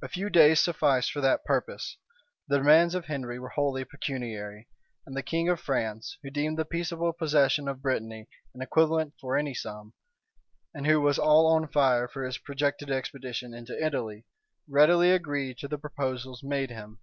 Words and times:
A 0.00 0.08
few 0.08 0.30
days 0.30 0.58
sufficed 0.58 1.12
for 1.12 1.20
that 1.20 1.44
purpose: 1.44 1.98
the 2.48 2.56
demands 2.56 2.94
of 2.94 3.04
Henry 3.04 3.38
were 3.38 3.50
wholly 3.50 3.84
pecuniary; 3.84 4.68
and 5.04 5.14
the 5.14 5.22
king 5.22 5.50
of 5.50 5.60
Franco, 5.60 6.00
who 6.22 6.30
deemed 6.30 6.58
the 6.58 6.64
peaceable 6.64 7.12
possession 7.12 7.68
of 7.68 7.82
Brittany 7.82 8.26
an 8.54 8.62
equivalent 8.62 9.16
for 9.20 9.36
any 9.36 9.52
sum, 9.52 9.92
and 10.72 10.86
who 10.86 10.98
was 10.98 11.18
all 11.18 11.46
on 11.46 11.68
fire 11.68 12.08
for 12.08 12.24
his 12.24 12.38
projected 12.38 12.90
expedition 12.90 13.52
into 13.52 13.76
Italy, 13.84 14.24
readily 14.66 15.10
agreed 15.12 15.58
to 15.58 15.68
the 15.68 15.76
proposals 15.76 16.42
made 16.42 16.70
him. 16.70 16.98